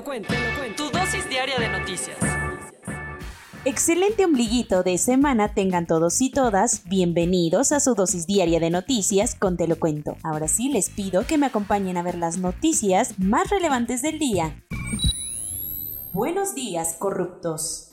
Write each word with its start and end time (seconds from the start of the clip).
lo 0.00 0.04
cuento, 0.04 0.32
te 0.32 0.40
lo 0.40 0.58
cuento. 0.58 0.84
Tu 0.84 0.98
dosis 0.98 1.28
diaria 1.28 1.58
de 1.58 1.68
noticias. 1.68 2.16
Excelente 3.66 4.24
ombliguito 4.24 4.82
de 4.82 4.96
semana 4.96 5.52
tengan 5.52 5.86
todos 5.86 6.22
y 6.22 6.30
todas. 6.30 6.84
Bienvenidos 6.88 7.70
a 7.72 7.80
su 7.80 7.94
dosis 7.94 8.26
diaria 8.26 8.60
de 8.60 8.70
noticias 8.70 9.34
con 9.34 9.58
Te 9.58 9.68
lo 9.68 9.78
cuento. 9.78 10.16
Ahora 10.22 10.48
sí 10.48 10.70
les 10.70 10.88
pido 10.88 11.26
que 11.26 11.36
me 11.36 11.46
acompañen 11.46 11.98
a 11.98 12.02
ver 12.02 12.16
las 12.16 12.38
noticias 12.38 13.18
más 13.18 13.50
relevantes 13.50 14.00
del 14.00 14.18
día. 14.18 14.64
Buenos 16.14 16.54
días, 16.54 16.96
corruptos. 16.98 17.89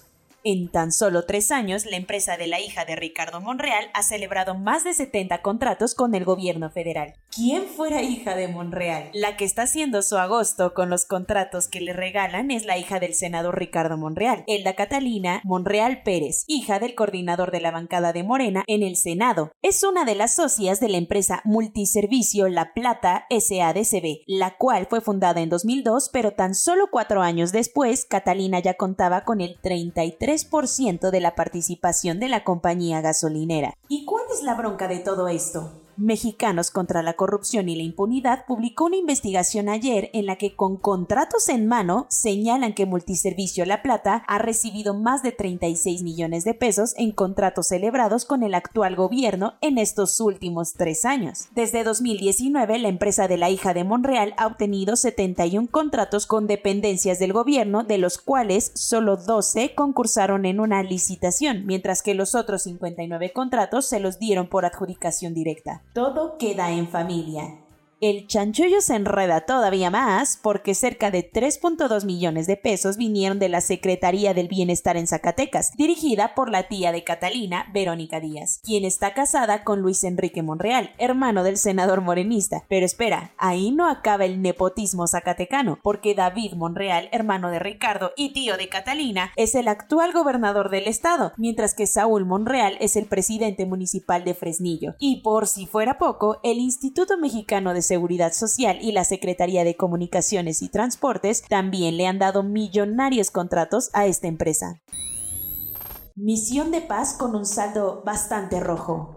En 0.49 0.69
tan 0.69 0.93
solo 0.93 1.25
tres 1.25 1.51
años, 1.51 1.85
la 1.85 1.97
empresa 1.97 2.37
de 2.37 2.47
la 2.47 2.61
hija 2.61 2.85
de 2.85 2.95
Ricardo 2.95 3.41
Monreal 3.41 3.89
ha 3.93 4.01
celebrado 4.01 4.55
más 4.55 4.85
de 4.85 4.93
70 4.93 5.41
contratos 5.41 5.93
con 5.93 6.15
el 6.15 6.23
gobierno 6.23 6.69
federal. 6.69 7.15
¿Quién 7.35 7.65
fuera 7.65 8.01
hija 8.01 8.33
de 8.33 8.47
Monreal? 8.47 9.09
La 9.13 9.35
que 9.35 9.43
está 9.43 9.63
haciendo 9.63 10.02
su 10.02 10.15
agosto 10.15 10.73
con 10.73 10.89
los 10.89 11.03
contratos 11.03 11.67
que 11.67 11.81
le 11.81 11.91
regalan 11.91 12.49
es 12.49 12.66
la 12.66 12.77
hija 12.77 13.02
del 13.02 13.13
senador 13.13 13.59
Ricardo 13.59 13.97
Monreal, 13.97 14.45
Elda 14.47 14.73
Catalina 14.73 15.41
Monreal 15.44 16.02
Pérez, 16.03 16.45
hija 16.47 16.79
del 16.79 16.95
coordinador 16.95 17.52
de 17.52 17.59
la 17.59 17.72
bancada 17.72 18.13
de 18.13 18.23
Morena 18.23 18.63
en 18.67 18.83
el 18.83 18.95
Senado. 18.95 19.52
Es 19.61 19.83
una 19.83 20.05
de 20.05 20.16
las 20.16 20.33
socias 20.33 20.79
de 20.79 20.88
la 20.88 20.97
empresa 20.97 21.41
multiservicio 21.44 22.47
La 22.47 22.73
Plata 22.73 23.27
SADCB, 23.29 24.23
la 24.27 24.55
cual 24.55 24.88
fue 24.89 25.02
fundada 25.02 25.41
en 25.41 25.50
2002, 25.50 26.09
pero 26.13 26.31
tan 26.31 26.55
solo 26.55 26.88
cuatro 26.89 27.22
años 27.22 27.52
después, 27.52 28.05
Catalina 28.05 28.61
ya 28.61 28.75
contaba 28.75 29.25
con 29.25 29.41
el 29.41 29.59
33 29.61 30.36
ciento 30.67 31.11
de 31.11 31.19
la 31.19 31.35
participación 31.35 32.19
de 32.19 32.30
la 32.30 32.43
compañía 32.43 33.02
gasolinera. 33.02 33.73
¿Y 33.88 34.05
cuál 34.05 34.25
es 34.33 34.44
la 34.44 34.55
bronca 34.55 34.88
de 34.88 34.99
todo 34.99 35.27
esto? 35.27 35.86
Mexicanos 35.98 36.70
contra 36.70 37.02
la 37.02 37.14
Corrupción 37.14 37.70
y 37.70 37.76
la 37.76 37.81
Impunidad 37.81 38.45
publicó 38.45 38.86
una 38.86 38.98
investigación 38.98 39.67
ayer 39.67 40.12
en 40.14 40.28
la 40.28 40.36
que 40.36 40.56
con 40.56 40.78
contratos 40.78 41.50
en 41.50 41.66
mano 41.66 42.06
señalan 42.09 42.73
que 42.73 42.86
Multiservicio 42.86 43.66
La 43.66 43.81
Plata 43.81 44.23
ha 44.28 44.38
recibido 44.38 44.94
más 44.94 45.23
de 45.23 45.31
36 45.31 46.03
millones 46.03 46.44
de 46.44 46.53
pesos 46.53 46.94
en 46.98 47.12
contratos 47.12 47.68
celebrados 47.68 48.25
con 48.25 48.44
el 48.44 48.53
actual 48.53 48.95
gobierno 48.95 49.56
en 49.62 49.80
estos 49.80 50.20
últimos 50.20 50.73
tres 50.73 51.03
años. 51.03 51.48
Desde 51.56 51.84
2019, 51.84 52.78
la 52.78 52.90
empresa 52.90 53.28
de 53.28 53.38
la 53.38 53.50
hija 53.50 53.73
de 53.73 53.84
Monreal 53.84 54.36
ha 54.38 54.45
obtenido 54.45 54.95
71 54.95 55.68
contratos 55.72 56.28
con 56.28 56.45
dependencias 56.45 57.18
del 57.18 57.34
gobierno, 57.34 57.84
de 57.84 57.98
los 57.98 58.20
cuales 58.20 58.72
solo 58.75 59.18
12 59.18 59.73
concursaron 59.73 60.45
en 60.45 60.59
una 60.59 60.84
licitación, 60.84 61.66
mientras 61.66 62.03
que 62.03 62.14
los 62.14 62.36
otros 62.36 62.64
59 62.64 63.34
contratos 63.34 63.88
se 63.88 64.00
los 64.00 64.20
dieron 64.20 64.48
por 64.48 64.66
adjudicación 64.66 65.34
directa. 65.34 65.81
Todo 65.98 66.38
queda 66.38 66.70
en 66.70 66.88
familia. 66.88 67.66
El 68.00 68.28
chanchullo 68.28 68.80
se 68.80 68.94
enreda 68.94 69.42
todavía 69.42 69.90
más 69.90 70.38
porque 70.40 70.76
cerca 70.76 71.09
de 71.09 71.28
3.2 71.28 72.06
millones 72.06 72.45
de 72.45 72.56
pesos 72.56 72.95
vinieron 72.95 73.40
de 73.40 73.50
la 73.50 73.59
Secretaría 73.59 74.36
del 74.36 74.48
Bienestar 74.48 74.98
en 74.98 75.08
Zacatecas, 75.08 75.72
dirigida 75.75 76.36
por 76.36 76.52
la 76.52 76.68
tía 76.68 76.91
de 76.91 77.03
Catalina, 77.03 77.66
Verónica 77.74 78.19
Díaz, 78.19 78.62
quien 78.63 78.86
está 78.86 79.16
casada 79.16 79.63
con 79.63 79.81
Luis 79.81 80.03
Enrique 80.03 80.44
Monreal, 80.44 80.91
hermano 81.00 81.44
del 81.44 81.57
senador 81.57 82.02
morenista. 82.02 82.66
Pero 82.69 82.86
espera, 82.86 83.34
ahí 83.40 83.72
no 83.72 83.90
acaba 83.90 84.25
el 84.25 84.44
nepotismo 84.44 85.07
zacatecano, 85.07 85.80
porque 85.81 86.13
David 86.13 86.53
Monreal, 86.53 87.09
hermano 87.12 87.50
de 87.50 87.57
Ricardo 87.57 88.12
y 88.16 88.31
tío 88.31 88.57
de 88.57 88.69
Catalina, 88.69 89.31
es 89.36 89.56
el 89.56 89.68
actual 89.68 90.13
gobernador 90.13 90.69
del 90.69 90.86
estado, 90.86 91.34
mientras 91.36 91.74
que 91.74 91.88
Saúl 91.88 92.25
Monreal 92.25 92.78
es 92.80 92.96
el 92.96 93.07
presidente 93.07 93.66
municipal 93.66 94.24
de 94.24 94.36
Fresnillo. 94.36 94.94
Y 95.00 95.22
por 95.22 95.47
si 95.47 95.66
fuera 95.66 95.97
poco, 95.97 96.40
el 96.44 96.59
Instituto 96.59 97.18
Mexicano 97.18 97.74
de 97.74 97.87
Seguridad 97.88 98.34
Social 98.34 98.78
y 98.81 98.92
la 98.92 99.03
Secretaría 99.03 99.64
de 99.64 99.75
Comunicaciones 99.75 100.62
y 100.62 100.70
Transportes 100.70 101.44
también 101.50 101.98
le 101.98 102.06
han 102.06 102.20
dado 102.20 102.44
millonarios 102.44 103.31
contratos 103.31 103.90
a 103.94 104.06
esta 104.06 104.28
empresa. 104.28 104.81
Misión 106.16 106.72
de 106.72 106.81
paz 106.81 107.14
con 107.14 107.36
un 107.36 107.46
saldo 107.46 108.03
bastante 108.06 108.59
rojo. 108.59 109.16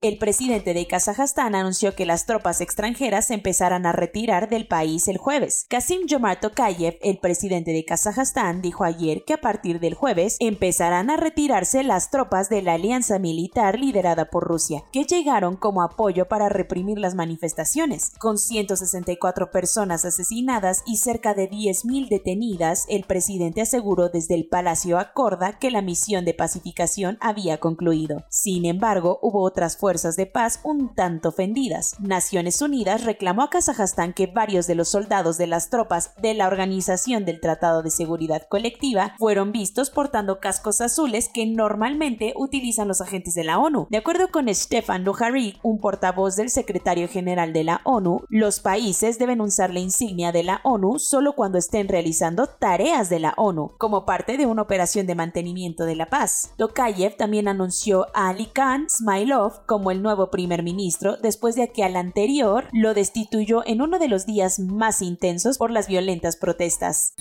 El 0.00 0.16
presidente 0.16 0.74
de 0.74 0.86
Kazajstán 0.86 1.56
anunció 1.56 1.96
que 1.96 2.06
las 2.06 2.24
tropas 2.24 2.60
extranjeras 2.60 3.32
empezarán 3.32 3.84
a 3.84 3.90
retirar 3.90 4.48
del 4.48 4.68
país 4.68 5.08
el 5.08 5.18
jueves. 5.18 5.66
Kasim 5.68 6.02
Jomart 6.08 6.40
Tokayev, 6.40 6.98
el 7.02 7.18
presidente 7.18 7.72
de 7.72 7.84
Kazajstán, 7.84 8.62
dijo 8.62 8.84
ayer 8.84 9.24
que 9.24 9.34
a 9.34 9.40
partir 9.40 9.80
del 9.80 9.94
jueves 9.94 10.36
empezarán 10.38 11.10
a 11.10 11.16
retirarse 11.16 11.82
las 11.82 12.12
tropas 12.12 12.48
de 12.48 12.62
la 12.62 12.74
alianza 12.74 13.18
militar 13.18 13.76
liderada 13.76 14.26
por 14.26 14.44
Rusia, 14.44 14.84
que 14.92 15.02
llegaron 15.02 15.56
como 15.56 15.82
apoyo 15.82 16.28
para 16.28 16.48
reprimir 16.48 17.00
las 17.00 17.16
manifestaciones. 17.16 18.12
Con 18.20 18.38
164 18.38 19.50
personas 19.50 20.04
asesinadas 20.04 20.84
y 20.86 20.98
cerca 20.98 21.34
de 21.34 21.50
10.000 21.50 22.08
detenidas, 22.08 22.84
el 22.88 23.02
presidente 23.02 23.62
aseguró 23.62 24.10
desde 24.10 24.36
el 24.36 24.46
Palacio 24.46 24.96
Acorda 24.96 25.58
que 25.58 25.72
la 25.72 25.82
misión 25.82 26.24
de 26.24 26.34
pacificación 26.34 27.18
había 27.20 27.58
concluido. 27.58 28.22
Sin 28.30 28.64
embargo, 28.64 29.18
hubo 29.22 29.42
otras 29.42 29.76
fuerzas 29.76 29.87
fuerzas 29.88 30.16
de 30.16 30.26
paz 30.26 30.60
un 30.64 30.94
tanto 30.94 31.30
ofendidas. 31.30 31.96
Naciones 31.98 32.60
Unidas 32.60 33.04
reclamó 33.04 33.40
a 33.40 33.48
Kazajstán 33.48 34.12
que 34.12 34.26
varios 34.26 34.66
de 34.66 34.74
los 34.74 34.90
soldados 34.90 35.38
de 35.38 35.46
las 35.46 35.70
tropas 35.70 36.12
de 36.20 36.34
la 36.34 36.46
Organización 36.46 37.24
del 37.24 37.40
Tratado 37.40 37.82
de 37.82 37.90
Seguridad 37.90 38.42
Colectiva 38.50 39.14
fueron 39.18 39.50
vistos 39.50 39.88
portando 39.88 40.40
cascos 40.40 40.82
azules 40.82 41.30
que 41.32 41.46
normalmente 41.46 42.34
utilizan 42.36 42.86
los 42.86 43.00
agentes 43.00 43.34
de 43.34 43.44
la 43.44 43.58
ONU. 43.58 43.86
De 43.88 43.96
acuerdo 43.96 44.28
con 44.30 44.54
Stefan 44.54 45.04
Dujarric, 45.04 45.58
un 45.62 45.80
portavoz 45.80 46.36
del 46.36 46.50
secretario 46.50 47.08
general 47.08 47.54
de 47.54 47.64
la 47.64 47.80
ONU, 47.84 48.24
los 48.28 48.60
países 48.60 49.18
deben 49.18 49.40
usar 49.40 49.72
la 49.72 49.80
insignia 49.80 50.32
de 50.32 50.42
la 50.42 50.60
ONU 50.64 50.98
solo 50.98 51.32
cuando 51.32 51.56
estén 51.56 51.88
realizando 51.88 52.46
tareas 52.46 53.08
de 53.08 53.20
la 53.20 53.32
ONU, 53.38 53.72
como 53.78 54.04
parte 54.04 54.36
de 54.36 54.44
una 54.44 54.60
operación 54.60 55.06
de 55.06 55.14
mantenimiento 55.14 55.86
de 55.86 55.96
la 55.96 56.10
paz. 56.10 56.52
Tokayev 56.58 57.16
también 57.16 57.48
anunció 57.48 58.04
a 58.12 58.28
Ali 58.28 58.50
Khan 58.52 58.86
Smilov 58.90 59.64
como 59.64 59.77
como 59.78 59.92
el 59.92 60.02
nuevo 60.02 60.28
primer 60.28 60.64
ministro 60.64 61.18
después 61.18 61.54
de 61.54 61.70
que 61.70 61.84
al 61.84 61.94
anterior 61.94 62.64
lo 62.72 62.94
destituyó 62.94 63.62
en 63.64 63.80
uno 63.80 64.00
de 64.00 64.08
los 64.08 64.26
días 64.26 64.58
más 64.58 65.02
intensos 65.02 65.56
por 65.56 65.70
las 65.70 65.86
violentas 65.86 66.36
protestas. 66.36 67.14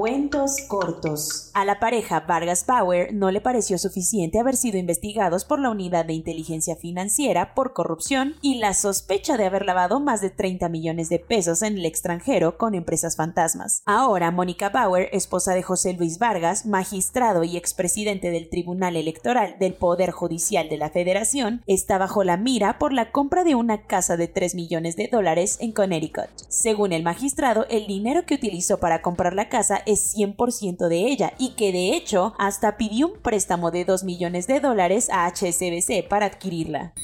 Cuentos 0.00 0.56
cortos. 0.66 1.50
A 1.52 1.66
la 1.66 1.78
pareja 1.78 2.20
Vargas 2.20 2.64
Power 2.64 3.12
no 3.12 3.30
le 3.30 3.42
pareció 3.42 3.76
suficiente 3.76 4.40
haber 4.40 4.56
sido 4.56 4.78
investigados 4.78 5.44
por 5.44 5.60
la 5.60 5.68
Unidad 5.68 6.06
de 6.06 6.14
Inteligencia 6.14 6.74
Financiera 6.74 7.52
por 7.52 7.74
corrupción 7.74 8.34
y 8.40 8.60
la 8.60 8.72
sospecha 8.72 9.36
de 9.36 9.44
haber 9.44 9.66
lavado 9.66 10.00
más 10.00 10.22
de 10.22 10.30
30 10.30 10.70
millones 10.70 11.10
de 11.10 11.18
pesos 11.18 11.60
en 11.60 11.76
el 11.76 11.84
extranjero 11.84 12.56
con 12.56 12.74
empresas 12.74 13.14
fantasmas. 13.14 13.82
Ahora, 13.84 14.30
Mónica 14.30 14.70
Bauer, 14.70 15.10
esposa 15.12 15.52
de 15.52 15.62
José 15.62 15.92
Luis 15.92 16.18
Vargas, 16.18 16.64
magistrado 16.64 17.44
y 17.44 17.58
expresidente 17.58 18.30
del 18.30 18.48
Tribunal 18.48 18.96
Electoral 18.96 19.56
del 19.60 19.74
Poder 19.74 20.12
Judicial 20.12 20.70
de 20.70 20.78
la 20.78 20.88
Federación, 20.88 21.62
está 21.66 21.98
bajo 21.98 22.24
la 22.24 22.38
mira 22.38 22.78
por 22.78 22.94
la 22.94 23.12
compra 23.12 23.44
de 23.44 23.54
una 23.54 23.82
casa 23.82 24.16
de 24.16 24.28
3 24.28 24.54
millones 24.54 24.96
de 24.96 25.08
dólares 25.08 25.58
en 25.60 25.72
Connecticut. 25.72 26.30
Según 26.48 26.94
el 26.94 27.02
magistrado, 27.02 27.66
el 27.68 27.86
dinero 27.86 28.24
que 28.24 28.36
utilizó 28.36 28.80
para 28.80 29.02
comprar 29.02 29.34
la 29.34 29.50
casa 29.50 29.82
es 29.92 30.14
100% 30.16 30.88
de 30.88 31.06
ella 31.06 31.32
y 31.38 31.50
que 31.50 31.72
de 31.72 31.96
hecho 31.96 32.34
hasta 32.38 32.76
pidió 32.76 33.08
un 33.08 33.18
préstamo 33.20 33.70
de 33.70 33.84
2 33.84 34.04
millones 34.04 34.46
de 34.46 34.60
dólares 34.60 35.08
a 35.12 35.26
HSBC 35.26 36.08
para 36.08 36.26
adquirirla. 36.26 36.94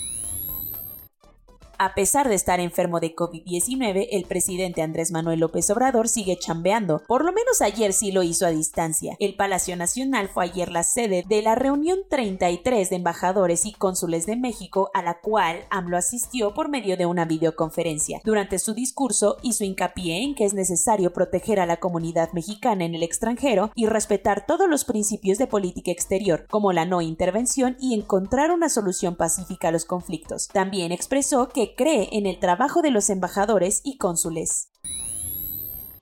A 1.78 1.94
pesar 1.94 2.26
de 2.28 2.34
estar 2.34 2.58
enfermo 2.58 3.00
de 3.00 3.14
COVID-19, 3.14 4.08
el 4.10 4.24
presidente 4.24 4.80
Andrés 4.80 5.10
Manuel 5.10 5.40
López 5.40 5.68
Obrador 5.68 6.08
sigue 6.08 6.38
chambeando. 6.38 7.02
Por 7.06 7.22
lo 7.22 7.32
menos 7.32 7.60
ayer 7.60 7.92
sí 7.92 8.12
lo 8.12 8.22
hizo 8.22 8.46
a 8.46 8.50
distancia. 8.50 9.14
El 9.18 9.34
Palacio 9.34 9.76
Nacional 9.76 10.30
fue 10.30 10.44
ayer 10.44 10.72
la 10.72 10.82
sede 10.82 11.22
de 11.28 11.42
la 11.42 11.54
reunión 11.54 11.98
33 12.08 12.88
de 12.88 12.96
embajadores 12.96 13.66
y 13.66 13.72
cónsules 13.72 14.24
de 14.24 14.36
México, 14.36 14.90
a 14.94 15.02
la 15.02 15.20
cual 15.20 15.66
AMLO 15.68 15.98
asistió 15.98 16.54
por 16.54 16.70
medio 16.70 16.96
de 16.96 17.04
una 17.04 17.26
videoconferencia. 17.26 18.22
Durante 18.24 18.58
su 18.58 18.72
discurso 18.72 19.36
hizo 19.42 19.64
hincapié 19.64 20.22
en 20.22 20.34
que 20.34 20.46
es 20.46 20.54
necesario 20.54 21.12
proteger 21.12 21.60
a 21.60 21.66
la 21.66 21.76
comunidad 21.76 22.32
mexicana 22.32 22.86
en 22.86 22.94
el 22.94 23.02
extranjero 23.02 23.70
y 23.74 23.84
respetar 23.84 24.46
todos 24.46 24.66
los 24.66 24.86
principios 24.86 25.36
de 25.36 25.46
política 25.46 25.90
exterior, 25.90 26.46
como 26.48 26.72
la 26.72 26.86
no 26.86 27.02
intervención 27.02 27.76
y 27.78 27.92
encontrar 27.92 28.50
una 28.50 28.70
solución 28.70 29.14
pacífica 29.14 29.68
a 29.68 29.72
los 29.72 29.84
conflictos. 29.84 30.48
También 30.48 30.90
expresó 30.90 31.50
que 31.50 31.65
cree 31.74 32.08
en 32.12 32.26
el 32.26 32.38
trabajo 32.38 32.82
de 32.82 32.90
los 32.90 33.10
embajadores 33.10 33.80
y 33.84 33.98
cónsules. 33.98 34.70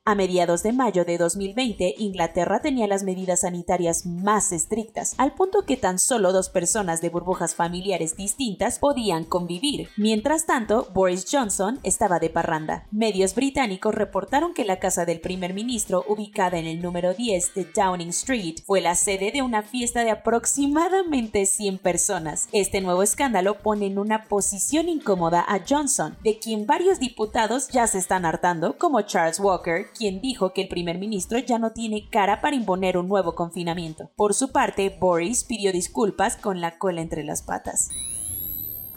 A 0.07 0.15
mediados 0.15 0.63
de 0.63 0.75
mayo 0.75 1.07
de 1.07 1.17
2020, 1.17 1.95
Inglaterra 1.97 2.61
tenía 2.61 2.87
las 2.87 3.05
medidas 3.05 3.41
sanitarias 3.41 4.05
más 4.05 4.53
estrictas, 4.53 5.15
al 5.17 5.33
punto 5.33 5.65
que 5.65 5.79
tan 5.79 5.99
solo 5.99 6.31
dos 6.31 6.51
personas 6.51 7.01
de 7.01 7.09
burbujas 7.09 7.55
familiares 7.55 8.15
distintas 8.15 8.79
podían 8.79 9.25
convivir. 9.25 9.89
Mientras 9.97 10.45
tanto, 10.45 10.89
Boris 10.93 11.25
Johnson 11.33 11.81
estaba 11.85 12.19
de 12.19 12.29
parranda. 12.29 12.87
Medios 12.91 13.35
británicos 13.35 13.95
reportaron 13.95 14.53
que 14.53 14.67
la 14.67 14.79
casa 14.79 15.07
del 15.07 15.23
primer 15.23 15.55
ministro, 15.55 16.05
ubicada 16.07 16.59
en 16.59 16.67
el 16.67 16.83
número 16.83 17.15
10 17.15 17.55
de 17.55 17.65
Downing 17.75 18.11
Street, 18.11 18.57
fue 18.67 18.83
la 18.83 18.97
sede 18.97 19.33
de 19.33 19.41
una 19.41 19.63
fiesta 19.63 20.05
de 20.05 20.11
aproximadamente 20.11 21.47
100 21.47 21.79
personas. 21.79 22.51
Este 22.53 22.83
nuevo 22.83 23.03
escándalo 23.03 23.57
pone 23.61 23.87
en 23.87 23.99
una 23.99 24.25
posición 24.25 24.91
incómoda 24.91 25.43
a 25.49 25.61
Johnson, 25.67 26.19
de 26.23 26.39
quien 26.39 26.67
varios 26.67 27.01
diputados 27.01 27.69
ya 27.69 27.87
se 27.87 27.97
están 27.97 28.27
hartando, 28.27 28.77
como 28.77 29.01
Charles 29.01 29.41
Walker, 29.41 29.94
quien 29.95 30.21
dijo 30.21 30.53
que 30.53 30.63
el 30.63 30.69
primer 30.69 30.99
ministro 30.99 31.39
ya 31.39 31.59
no 31.59 31.73
tiene 31.73 32.09
cara 32.11 32.41
para 32.41 32.57
imponer 32.57 32.99
un 32.99 33.09
nuevo 33.09 33.35
confinamiento. 33.35 34.11
Por 34.17 34.35
su 34.35 34.53
parte, 34.53 34.95
Boris 35.01 35.45
pidió 35.45 35.73
disculpas 35.73 36.37
con 36.37 36.61
la 36.61 36.79
cola 36.79 37.01
entre 37.01 37.25
las 37.25 37.43
patas. 37.43 37.89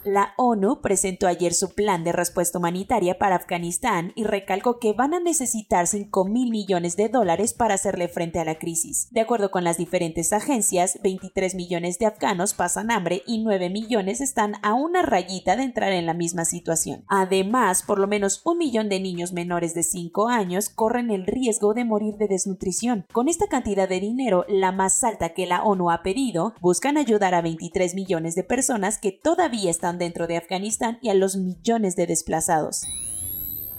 La 0.07 0.33
ONU 0.37 0.79
presentó 0.79 1.27
ayer 1.27 1.53
su 1.53 1.73
plan 1.73 2.05
de 2.05 2.13
respuesta 2.13 2.57
humanitaria 2.57 3.17
para 3.17 3.35
Afganistán 3.35 4.13
y 4.15 4.23
recalcó 4.23 4.79
que 4.79 4.93
van 4.93 5.13
a 5.13 5.19
necesitar 5.19 5.85
5 5.85 6.23
mil 6.23 6.49
millones 6.49 6.95
de 6.95 7.09
dólares 7.09 7.53
para 7.53 7.73
hacerle 7.73 8.07
frente 8.07 8.39
a 8.39 8.45
la 8.45 8.57
crisis. 8.57 9.09
De 9.11 9.19
acuerdo 9.19 9.51
con 9.51 9.65
las 9.65 9.75
diferentes 9.75 10.31
agencias, 10.31 10.97
23 11.03 11.55
millones 11.55 11.99
de 11.99 12.05
afganos 12.05 12.53
pasan 12.53 12.89
hambre 12.89 13.21
y 13.27 13.43
9 13.43 13.69
millones 13.69 14.21
están 14.21 14.53
a 14.61 14.75
una 14.75 15.01
rayita 15.01 15.57
de 15.57 15.63
entrar 15.63 15.91
en 15.91 16.05
la 16.05 16.13
misma 16.13 16.45
situación. 16.45 17.03
Además, 17.09 17.83
por 17.83 17.99
lo 17.99 18.07
menos 18.07 18.41
un 18.45 18.59
millón 18.59 18.87
de 18.87 19.01
niños 19.01 19.33
menores 19.33 19.73
de 19.73 19.83
5 19.83 20.29
años 20.29 20.69
corren 20.69 21.11
el 21.11 21.25
riesgo 21.25 21.73
de 21.73 21.83
morir 21.83 22.15
de 22.15 22.29
desnutrición. 22.29 23.05
Con 23.11 23.27
esta 23.27 23.47
cantidad 23.47 23.89
de 23.89 23.99
dinero, 23.99 24.45
la 24.47 24.71
más 24.71 25.03
alta 25.03 25.33
que 25.33 25.47
la 25.47 25.63
ONU 25.63 25.91
ha 25.91 26.01
pedido, 26.01 26.53
buscan 26.61 26.95
ayudar 26.95 27.33
a 27.33 27.41
23 27.41 27.93
millones 27.93 28.35
de 28.35 28.45
personas 28.45 28.99
que 28.99 29.11
todavía 29.11 29.69
están 29.69 29.96
dentro 29.97 30.27
de 30.27 30.37
Afganistán 30.37 30.99
y 31.01 31.09
a 31.09 31.13
los 31.13 31.35
millones 31.35 31.95
de 31.95 32.07
desplazados. 32.07 32.83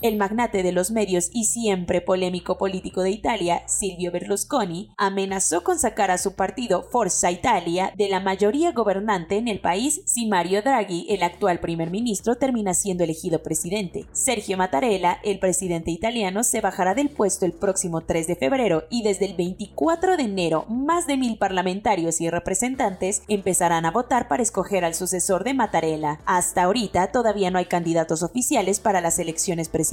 El 0.01 0.15
magnate 0.15 0.63
de 0.63 0.71
los 0.71 0.91
medios 0.91 1.29
y 1.33 1.43
siempre 1.43 1.99
polémico 1.99 2.57
político 2.57 3.01
de 3.03 3.09
Italia, 3.11 3.63
Silvio 3.67 4.13
Berlusconi, 4.13 4.93
amenazó 4.95 5.61
con 5.61 5.77
sacar 5.77 6.09
a 6.09 6.17
su 6.17 6.35
partido 6.35 6.83
Forza 6.83 7.31
Italia 7.31 7.91
de 7.97 8.07
la 8.07 8.21
mayoría 8.21 8.71
gobernante 8.71 9.35
en 9.35 9.49
el 9.49 9.59
país 9.59 10.01
si 10.05 10.25
Mario 10.25 10.61
Draghi, 10.61 11.05
el 11.09 11.21
actual 11.21 11.59
primer 11.59 11.91
ministro, 11.91 12.35
termina 12.35 12.73
siendo 12.73 13.03
elegido 13.03 13.43
presidente. 13.43 14.05
Sergio 14.13 14.55
Mattarella, 14.55 15.19
el 15.21 15.37
presidente 15.37 15.91
italiano, 15.91 16.45
se 16.45 16.61
bajará 16.61 16.95
del 16.95 17.09
puesto 17.09 17.45
el 17.45 17.51
próximo 17.51 17.99
3 17.99 18.25
de 18.25 18.37
febrero 18.37 18.85
y 18.89 19.03
desde 19.03 19.25
el 19.25 19.35
24 19.35 20.15
de 20.15 20.23
enero 20.23 20.65
más 20.69 21.07
de 21.07 21.17
mil 21.17 21.37
parlamentarios 21.37 22.21
y 22.21 22.29
representantes 22.29 23.23
empezarán 23.27 23.85
a 23.85 23.91
votar 23.91 24.29
para 24.29 24.43
escoger 24.43 24.85
al 24.85 24.95
sucesor 24.95 25.43
de 25.43 25.55
Mattarella. 25.55 26.21
Hasta 26.25 26.63
ahorita 26.63 27.11
todavía 27.11 27.51
no 27.51 27.59
hay 27.59 27.65
candidatos 27.65 28.23
oficiales 28.23 28.79
para 28.79 29.01
las 29.01 29.19
elecciones 29.19 29.67
presidenciales 29.67 29.88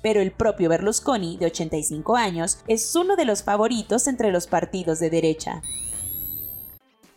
pero 0.00 0.20
el 0.20 0.32
propio 0.32 0.68
Berlusconi, 0.68 1.36
de 1.36 1.46
85 1.46 2.16
años, 2.16 2.58
es 2.68 2.94
uno 2.94 3.16
de 3.16 3.24
los 3.24 3.42
favoritos 3.42 4.06
entre 4.06 4.30
los 4.30 4.46
partidos 4.46 4.98
de 5.00 5.10
derecha. 5.10 5.62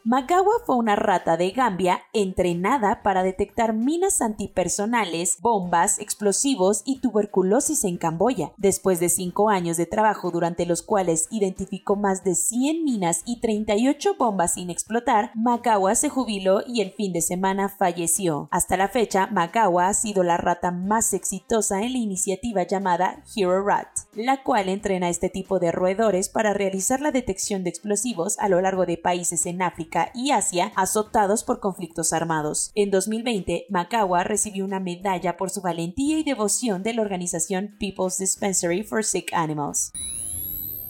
Magawa 0.06 0.54
fue 0.66 0.78
una 0.78 0.96
rata 0.96 1.36
de 1.36 1.52
Gambia 1.52 2.04
entrenada 2.14 3.04
para 3.04 3.22
detectar 3.22 3.74
minas 3.74 4.22
antipersonales, 4.22 5.38
bombas, 5.42 6.00
explosivos 6.00 6.84
y 6.86 7.02
tuberculosis 7.02 7.84
en 7.84 7.98
Camboya. 7.98 8.54
Después 8.56 9.02
de 9.02 9.10
cinco 9.10 9.50
años 9.50 9.76
de 9.76 9.86
trabajo 9.86 10.32
durante 10.32 10.66
los 10.66 10.84
cuales 10.84 11.28
identificó 11.32 11.98
más 11.98 12.24
de 12.24 12.36
100 12.36 12.86
minas 12.86 13.24
y 13.26 13.42
38 13.42 14.16
bombas 14.18 14.54
sin 14.54 14.70
explotar, 14.70 15.32
Magawa 15.36 15.94
se 15.96 16.08
jubiló 16.08 16.62
y 16.66 16.82
el 16.82 16.92
fin 16.92 17.12
de 17.12 17.22
semana 17.22 17.68
falleció. 17.68 18.48
Hasta 18.52 18.78
la 18.78 18.88
fecha, 18.88 19.28
Magawa 19.28 19.90
ha 19.90 19.94
sido 19.94 20.24
la 20.24 20.38
rata 20.38 20.72
más 20.72 21.14
exitosa 21.14 21.82
en 21.82 21.92
la 21.92 22.00
iniciativa 22.00 22.64
llamada 22.64 23.22
Hero 23.36 23.66
Rat, 23.66 23.90
la 24.14 24.44
cual 24.44 24.70
entrena 24.70 25.08
a 25.08 25.10
este 25.10 25.30
tipo 25.30 25.60
de 25.60 25.74
roedores 25.74 26.30
para 26.30 26.54
realizar 26.54 27.02
la 27.02 27.12
detección 27.12 27.66
de 27.66 27.70
explosivos 27.70 28.40
a 28.40 28.48
lo 28.48 28.62
largo 28.62 28.86
de 28.86 28.98
países 28.98 29.46
en 29.46 29.62
África 29.62 29.89
y 30.14 30.32
Asia 30.32 30.72
azotados 30.76 31.44
por 31.44 31.60
conflictos 31.60 32.14
armados. 32.14 32.72
En 32.76 32.92
2020, 32.92 33.66
Makawa 33.70 34.24
recibió 34.24 34.66
una 34.66 34.80
medalla 34.80 35.38
por 35.38 35.50
su 35.50 35.62
valentía 35.62 36.20
y 36.20 36.24
devoción 36.24 36.84
de 36.84 36.94
la 36.94 37.02
organización 37.02 37.76
People's 37.80 38.18
Dispensary 38.18 38.84
for 38.84 39.04
Sick 39.04 39.34
Animals. 39.34 39.92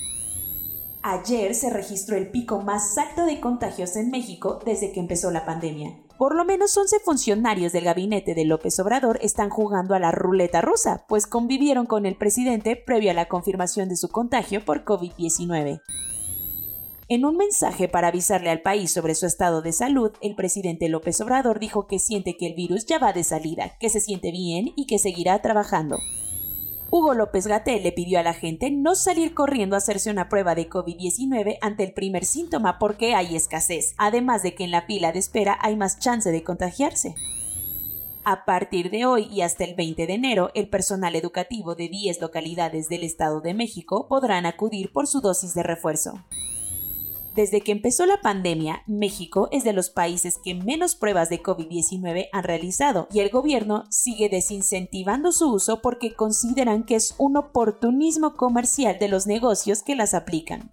Ayer 1.03 1.55
se 1.55 1.71
registró 1.71 2.17
el 2.17 2.31
pico 2.31 2.61
más 2.61 2.99
alto 2.99 3.25
de 3.25 3.41
contagios 3.41 3.97
en 3.97 4.11
México 4.11 4.61
desde 4.65 4.93
que 4.93 5.01
empezó 5.01 5.31
la 5.31 5.47
pandemia. 5.47 5.97
Por 6.19 6.35
lo 6.35 6.45
menos 6.45 6.77
11 6.77 6.99
funcionarios 7.05 7.73
del 7.73 7.85
gabinete 7.85 8.35
de 8.35 8.45
López 8.45 8.81
Obrador 8.81 9.21
están 9.23 9.51
jugando 9.51 9.95
a 9.95 10.01
la 10.01 10.11
ruleta 10.11 10.61
rusa, 10.61 11.05
pues 11.09 11.29
convivieron 11.29 11.87
con 11.87 12.07
el 12.07 12.17
presidente 12.17 12.75
previo 12.75 13.13
a 13.13 13.15
la 13.15 13.29
confirmación 13.29 13.89
de 13.89 13.97
su 13.97 14.09
contagio 14.09 14.65
por 14.65 14.85
COVID-19. 14.85 15.81
En 17.11 17.25
un 17.25 17.39
mensaje 17.39 17.89
para 17.89 18.09
avisarle 18.09 18.51
al 18.51 18.61
país 18.61 18.93
sobre 18.93 19.15
su 19.15 19.25
estado 19.25 19.63
de 19.63 19.73
salud, 19.73 20.13
el 20.21 20.35
presidente 20.35 20.91
López 20.91 21.19
Obrador 21.23 21.59
dijo 21.59 21.87
que 21.87 21.99
siente 21.99 22.37
que 22.37 22.47
el 22.47 22.53
virus 22.53 22.85
ya 22.85 22.99
va 22.99 23.15
de 23.15 23.25
salida, 23.25 23.79
que 23.81 23.89
se 23.89 24.01
siente 24.01 24.31
bien 24.31 24.75
y 24.77 24.85
que 24.85 24.99
seguirá 24.99 25.41
trabajando. 25.41 26.01
Hugo 26.91 27.15
López 27.15 27.47
Gatel 27.47 27.83
le 27.83 27.93
pidió 27.93 28.19
a 28.19 28.23
la 28.23 28.35
gente 28.35 28.71
no 28.71 28.95
salir 28.95 29.33
corriendo 29.33 29.75
a 29.75 29.79
hacerse 29.79 30.11
una 30.11 30.29
prueba 30.29 30.55
de 30.55 30.69
COVID-19 30.69 31.57
ante 31.63 31.85
el 31.85 31.95
primer 31.95 32.27
síntoma 32.27 32.79
porque 32.79 33.15
hay 33.15 33.37
escasez, 33.37 33.95
además 33.97 34.43
de 34.43 34.55
que 34.55 34.65
en 34.65 34.71
la 34.71 34.83
fila 34.83 35.11
de 35.11 35.21
espera 35.21 35.57
hay 35.63 35.77
más 35.77 35.99
chance 35.99 36.31
de 36.31 36.45
contagiarse. 36.45 37.15
A 38.23 38.45
partir 38.45 38.91
de 38.91 39.07
hoy 39.07 39.29
y 39.33 39.41
hasta 39.41 39.65
el 39.65 39.75
20 39.75 40.07
de 40.07 40.13
enero, 40.13 40.51
el 40.55 40.69
personal 40.69 41.17
educativo 41.17 41.75
de 41.75 41.89
10 41.89 42.21
localidades 42.21 42.91
del 42.91 43.03
Estado 43.03 43.41
de 43.41 43.55
México 43.55 44.09
podrán 44.09 44.45
acudir 44.45 44.93
por 44.93 45.07
su 45.07 45.23
dosis 45.23 45.55
de 45.55 45.63
refuerzo. 45.63 46.23
Desde 47.39 47.61
que 47.61 47.71
empezó 47.71 48.05
la 48.05 48.21
pandemia, 48.21 48.83
México 48.89 49.49
es 49.53 49.63
de 49.63 49.73
los 49.73 49.91
países 49.91 50.41
que 50.43 50.57
menos 50.57 50.97
pruebas 50.97 51.31
de 51.31 51.41
COVID-19 51.41 52.31
han 52.33 52.43
realizado 52.43 53.07
y 53.13 53.21
el 53.21 53.31
gobierno 53.31 53.85
sigue 53.91 54.29
desincentivando 54.29 55.31
su 55.31 55.53
uso 55.53 55.81
porque 55.81 56.15
consideran 56.15 56.83
que 56.83 56.97
es 56.97 57.15
un 57.17 57.37
oportunismo 57.37 58.35
comercial 58.35 58.99
de 58.99 59.07
los 59.07 59.29
negocios 59.29 59.85
que 59.85 59.95
las 59.95 60.15
aplican. 60.15 60.69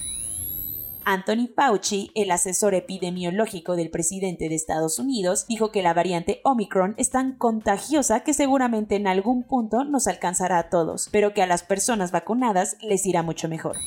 Anthony 1.03 1.49
Fauci, 1.55 2.09
el 2.15 2.31
asesor 2.31 2.73
epidemiológico 2.73 3.75
del 3.75 3.91
presidente 3.91 4.49
de 4.49 4.55
Estados 4.55 4.97
Unidos, 4.97 5.45
dijo 5.47 5.71
que 5.71 5.83
la 5.83 5.93
variante 5.93 6.41
Omicron 6.43 6.95
es 6.97 7.11
tan 7.11 7.33
contagiosa 7.37 8.21
que 8.21 8.33
seguramente 8.33 8.95
en 8.95 9.05
algún 9.05 9.43
punto 9.43 9.83
nos 9.83 10.07
alcanzará 10.07 10.57
a 10.57 10.69
todos, 10.71 11.09
pero 11.11 11.35
que 11.35 11.43
a 11.43 11.47
las 11.47 11.61
personas 11.61 12.11
vacunadas 12.11 12.75
les 12.81 13.05
irá 13.05 13.21
mucho 13.21 13.47
mejor. 13.47 13.77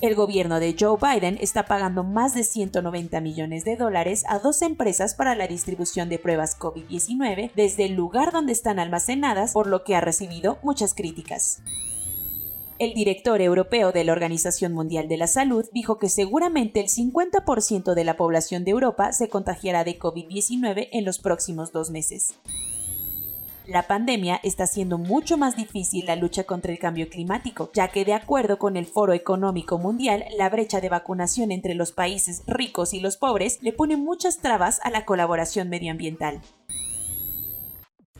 El 0.00 0.14
gobierno 0.14 0.60
de 0.60 0.74
Joe 0.80 0.96
Biden 0.98 1.36
está 1.42 1.66
pagando 1.66 2.04
más 2.04 2.32
de 2.32 2.42
190 2.42 3.20
millones 3.20 3.66
de 3.66 3.76
dólares 3.76 4.24
a 4.28 4.38
dos 4.38 4.62
empresas 4.62 5.14
para 5.14 5.34
la 5.34 5.46
distribución 5.46 6.08
de 6.08 6.18
pruebas 6.18 6.58
COVID-19 6.58 7.50
desde 7.54 7.84
el 7.84 7.96
lugar 7.96 8.32
donde 8.32 8.52
están 8.52 8.78
almacenadas, 8.78 9.52
por 9.52 9.66
lo 9.66 9.84
que 9.84 9.96
ha 9.96 10.00
recibido 10.00 10.58
muchas 10.62 10.94
críticas. 10.94 11.62
El 12.78 12.94
director 12.94 13.42
europeo 13.42 13.92
de 13.92 14.04
la 14.04 14.12
Organización 14.12 14.72
Mundial 14.72 15.06
de 15.06 15.18
la 15.18 15.26
Salud 15.26 15.66
dijo 15.70 15.98
que 15.98 16.08
seguramente 16.08 16.80
el 16.80 16.88
50% 16.88 17.92
de 17.92 18.04
la 18.04 18.16
población 18.16 18.64
de 18.64 18.70
Europa 18.70 19.12
se 19.12 19.28
contagiará 19.28 19.84
de 19.84 19.98
COVID-19 19.98 20.88
en 20.92 21.04
los 21.04 21.18
próximos 21.18 21.72
dos 21.72 21.90
meses. 21.90 22.32
La 23.66 23.86
pandemia 23.86 24.40
está 24.42 24.64
haciendo 24.64 24.98
mucho 24.98 25.36
más 25.36 25.56
difícil 25.56 26.06
la 26.06 26.16
lucha 26.16 26.44
contra 26.44 26.72
el 26.72 26.78
cambio 26.78 27.08
climático, 27.08 27.70
ya 27.74 27.88
que 27.88 28.04
de 28.04 28.14
acuerdo 28.14 28.58
con 28.58 28.76
el 28.76 28.86
Foro 28.86 29.12
Económico 29.12 29.78
Mundial, 29.78 30.24
la 30.36 30.48
brecha 30.48 30.80
de 30.80 30.88
vacunación 30.88 31.52
entre 31.52 31.74
los 31.74 31.92
países 31.92 32.42
ricos 32.46 32.94
y 32.94 33.00
los 33.00 33.16
pobres 33.16 33.58
le 33.62 33.72
pone 33.72 33.96
muchas 33.96 34.38
trabas 34.38 34.80
a 34.82 34.90
la 34.90 35.04
colaboración 35.04 35.68
medioambiental. 35.68 36.40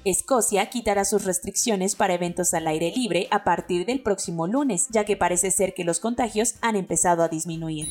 Escocia 0.04 0.70
quitará 0.70 1.04
sus 1.04 1.25
restricciones 1.25 1.94
para 1.94 2.14
eventos 2.14 2.54
al 2.54 2.66
aire 2.66 2.92
libre 2.94 3.28
a 3.30 3.44
partir 3.44 3.85
del 3.85 4.02
próximo 4.02 4.47
lunes, 4.47 4.88
ya 4.90 5.04
que 5.04 5.16
parece 5.16 5.50
ser 5.50 5.75
que 5.75 5.85
los 5.85 6.00
contagios 6.00 6.54
han 6.62 6.76
empezado 6.76 7.23
a 7.23 7.28
disminuir. 7.28 7.88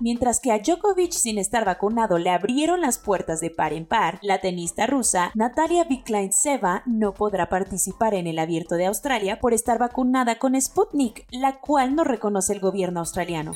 Mientras 0.00 0.40
que 0.40 0.50
a 0.50 0.58
Djokovic 0.58 1.12
sin 1.12 1.38
estar 1.38 1.66
vacunado 1.66 2.16
le 2.16 2.30
abrieron 2.30 2.80
las 2.80 2.98
puertas 2.98 3.40
de 3.40 3.50
par 3.50 3.74
en 3.74 3.84
par, 3.84 4.18
la 4.22 4.40
tenista 4.40 4.86
rusa 4.86 5.30
Natalia 5.34 5.84
Viklaintseva 5.84 6.82
no 6.86 7.12
podrá 7.12 7.50
participar 7.50 8.14
en 8.14 8.26
el 8.26 8.38
Abierto 8.38 8.76
de 8.76 8.86
Australia 8.86 9.40
por 9.40 9.52
estar 9.52 9.78
vacunada 9.78 10.38
con 10.38 10.58
Sputnik, 10.58 11.26
la 11.30 11.60
cual 11.60 11.94
no 11.94 12.04
reconoce 12.04 12.54
el 12.54 12.60
gobierno 12.60 13.00
australiano. 13.00 13.52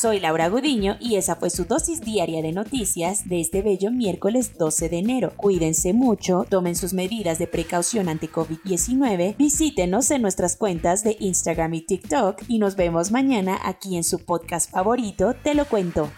Soy 0.00 0.20
Laura 0.20 0.48
Gudiño 0.48 0.96
y 1.00 1.16
esa 1.16 1.34
fue 1.34 1.50
su 1.50 1.64
dosis 1.64 2.00
diaria 2.02 2.40
de 2.40 2.52
noticias 2.52 3.28
de 3.28 3.40
este 3.40 3.62
bello 3.62 3.90
miércoles 3.90 4.56
12 4.56 4.88
de 4.88 4.98
enero. 4.98 5.32
Cuídense 5.36 5.92
mucho, 5.92 6.46
tomen 6.48 6.76
sus 6.76 6.92
medidas 6.92 7.40
de 7.40 7.48
precaución 7.48 8.08
ante 8.08 8.30
COVID-19, 8.30 9.36
visítenos 9.36 10.12
en 10.12 10.22
nuestras 10.22 10.54
cuentas 10.54 11.02
de 11.02 11.16
Instagram 11.18 11.74
y 11.74 11.80
TikTok 11.80 12.42
y 12.46 12.60
nos 12.60 12.76
vemos 12.76 13.10
mañana 13.10 13.58
aquí 13.64 13.96
en 13.96 14.04
su 14.04 14.24
podcast 14.24 14.70
favorito, 14.70 15.34
Te 15.34 15.54
lo 15.54 15.64
cuento. 15.64 16.08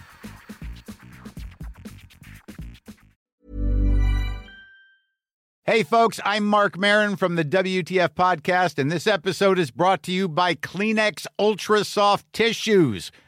Hey 5.63 5.83
folks, 5.83 6.19
I'm 6.25 6.45
Mark 6.45 6.77
Marin 6.77 7.15
from 7.15 7.35
the 7.35 7.45
WTF 7.45 8.09
podcast 8.09 8.77
and 8.77 8.91
this 8.91 9.07
episode 9.07 9.57
is 9.57 9.71
brought 9.71 10.03
to 10.03 10.11
you 10.11 10.27
by 10.27 10.53
Kleenex 10.53 11.27
Ultra 11.39 11.85
Soft 11.85 12.25
Tissues 12.33 13.09